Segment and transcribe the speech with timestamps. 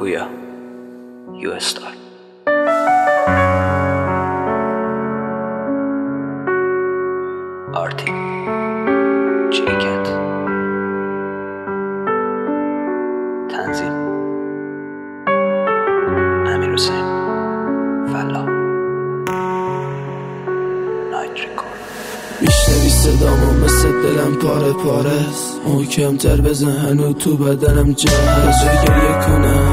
[0.00, 0.26] پویا
[1.40, 1.92] یو استار
[7.74, 8.12] آرتی
[9.52, 10.06] جیکت
[13.50, 13.92] تنظیم
[16.46, 17.04] امیر حسین
[18.12, 18.44] فلا
[21.10, 21.80] نایت ریکورد.
[22.40, 28.64] بیشتری صدامو مثل دلم پاره پاره محکمتر بزن هنو تو بدنم جا هست.
[28.64, 29.69] گریه کنم.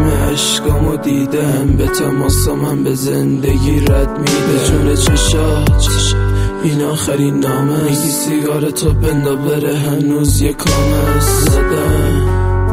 [0.00, 1.66] همه عشقامو دیدم.
[1.78, 6.14] به تماسا من به زندگی رد میده جون چشات
[6.62, 12.29] این آخرین نامه میگی سیگار تو بندا بره هنوز یه کام زدم.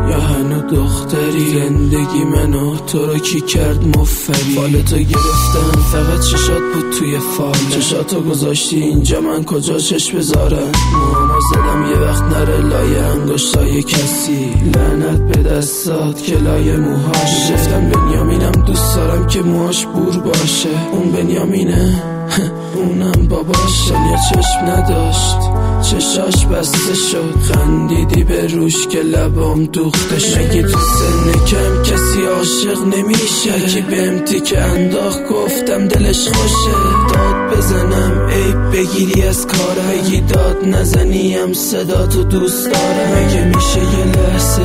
[0.09, 6.93] یا هنو دختری؟ زندگی منو تو رو کی کرد مفری؟ فالتو گرفتم فقط چشات بود
[6.99, 12.98] توی فال چشاتو گذاشتی اینجا من کجا چش بذارم؟ موهامو زدم یه وقت نره لایه
[12.98, 14.53] انگشتای کسی.
[14.76, 17.51] لعنت به دستات که لایه موهاش.
[17.51, 20.70] گفتم بنیامینم دوست دارم که موهاش بور باشه.
[20.91, 22.04] اون بنیامینه؟
[22.76, 23.89] اونم باباش.
[23.89, 25.37] یا چشم نداشت.
[25.81, 32.81] چشاش بسته شد خندیدی به روش که لبام دوختش مگه تو سن کم کسی عاشق
[32.83, 33.59] نمیشه.
[33.67, 36.77] کی به که انداخت گفتم دلش خوشه.
[37.13, 39.87] داد بزنم عیب بگیری از کارم.
[39.87, 43.25] بگی داد نزنیم صدا تو دوست دارم.
[43.25, 44.61] مگه میشه یه لحظه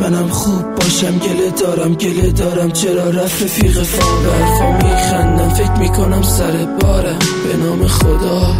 [0.00, 1.18] منم خوب باشم.
[1.18, 2.70] گله دارم گله دارم.
[2.72, 7.18] چرا رفت رفیق فام برفا میخندم فکر می‌کنم سر بارم.
[7.18, 8.58] به نام خدا.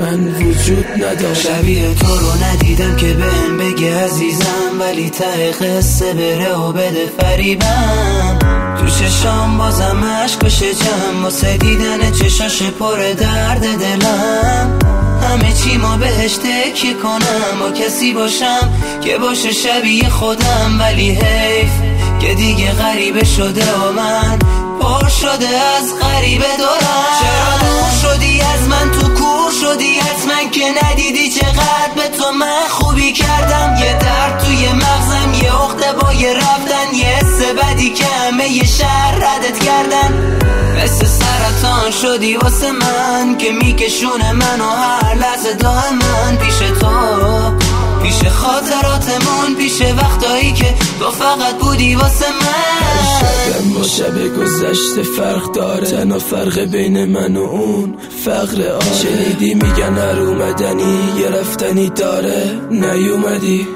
[0.00, 1.34] من وجود ندارم.
[1.34, 8.38] شبیه تو رو ندیدم که بهم بگه عزیزم ولی ته قصه بره و بده فریبم.
[8.78, 14.78] تو چشام بازم عشق بشه جمع واسه دیدن چشاش پر درد دلم.
[15.22, 17.60] همه چی ما بهش تکیه کنم.
[17.60, 20.76] با کسی باشم که باشه شبیه خودم.
[20.80, 21.70] ولی حیف
[22.20, 24.38] که دیگه غریبه شده و من
[24.80, 26.83] پر شده از غریبه دارم.
[31.04, 36.12] که ندیدی چقدر به تو من خوبی کردم؟ یه درد توی مغزم یه اخته با
[36.12, 40.38] یه رفتن یه حس بدی که همه یه شهر ردت کردن.
[40.84, 45.56] مثل سرطان شدی واسه من که میکشونه منو هر لحظه
[45.92, 46.88] من پیش تو.
[48.02, 52.73] پیش خاطراتمون پیش وقتایی که تو فقط بودی واسه من.
[54.74, 55.86] گذشته فرق داره.
[55.86, 58.84] تنها فرق بین من و اون فقر آره.
[58.84, 62.60] شنیدی میگن هر اومدنی یه رفتنی داره.
[62.70, 63.66] نیومدی.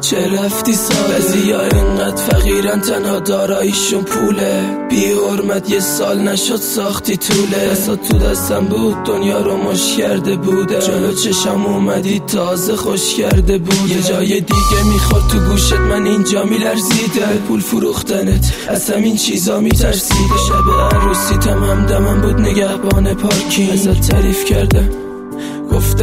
[0.00, 4.86] چه رفتی سال یا اینقدر فقیرن؟ تنها داراییشون پوله.
[4.90, 7.70] بی حرمت یه سال نشد ساختی طوله.
[7.72, 10.80] اصلا تو دستم بود دنیا رو مش کرده بوده.
[10.80, 16.44] جلو چشم اومدی تازه خوش کرده بود یه جای دیگه می‌خورد تو گوشت من اینجا
[16.44, 17.26] میلرزیده.
[17.48, 20.36] پول فروختنت از همین چیزا میترسیده.
[20.48, 25.03] شب عروسیتم همدمم بود نگهبان پارکی ازت تعریف کرده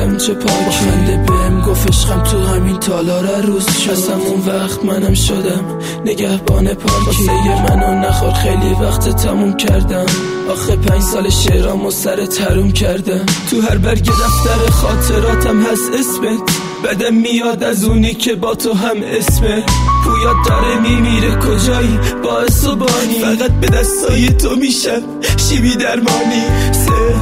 [0.01, 1.61] گفتم چه پاکنده بهم.
[1.61, 5.79] گفت عشقم تو همین تالار روز شد اون وقت منم شدم.
[6.05, 7.23] نگهبان پارکی
[7.69, 8.33] منو نخور.
[8.33, 10.05] خیلی وقت تموم کردم.
[10.51, 13.25] آخه پنج سال شعرام و سر تروم کردم.
[13.49, 16.51] تو هر برگ دفتر خاطراتم هست اسمت
[16.83, 19.63] بدم میاد از اونی که با تو هم اسمه
[20.03, 21.35] پویات داره میمیره.
[21.35, 22.31] کجایی؟ با
[22.75, 25.01] بانی فقط به دستای تو میشم.
[25.37, 26.43] شیبی درمانی.
[26.71, 27.20] سه.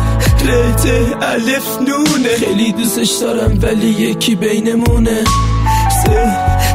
[0.49, 0.85] رت
[1.21, 5.23] الف نونه خیلی دوستش دارم ولی یکی بینمونه.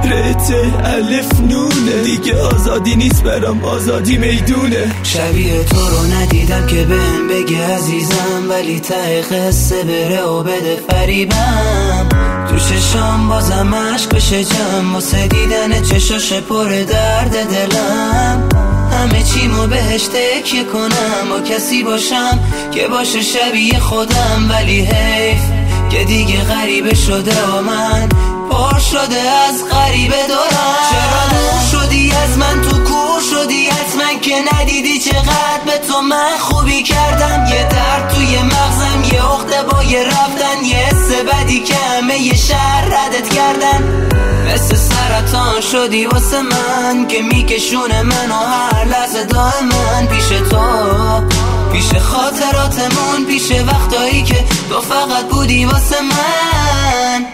[0.05, 0.55] رت
[0.85, 4.93] الف نونه دیگه آزادی نیست برام آزادی می‌دونه.
[5.03, 12.09] شبیه تو رو ندیدم که بهم بگه عزیزم ولی ته قصه بره و بده فریبم.
[12.51, 18.49] تو ششام بازم عشق بشه جمع واسه دیدن چشاش پر درد دلم.
[18.95, 21.29] همه چیمو بهش تکیه کنم.
[21.31, 22.41] با کسی باشم
[22.73, 24.51] که باشه شبیه خودم.
[24.51, 25.43] ولی حیف
[25.91, 28.09] که دیگه غریبه شده و من
[28.51, 30.77] پر شده از غریبه دارم.
[30.91, 36.39] چرا دور شدی از من تو کور شدی حتما که ندیدی چقدر به تو من
[36.39, 37.47] خوبی کردم.
[37.47, 40.65] یه درد توی مغزم یه اخته با یه رفتن.
[40.65, 44.04] یه حس بدی که همه یه شهر ردت کردن.
[45.15, 49.27] سرطان شدی واسه من که میکشونه منو هر لحظه
[49.63, 50.61] من پیش تو.
[51.73, 57.34] پیش خاطراتمون پیش وقتایی که تو فقط بودی واسه من.